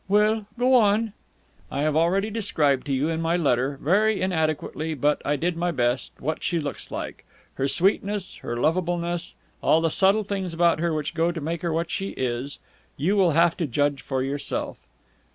[0.07, 1.13] "Well, go on."
[1.69, 5.69] "I have already described to you in my letter very inadequately, but I did my
[5.69, 7.23] best what she looks like.
[7.53, 11.71] Her sweetness, her lovableness, all the subtle things about her which go to make her
[11.71, 12.57] what she is,
[12.97, 14.79] you will have to judge for yourself."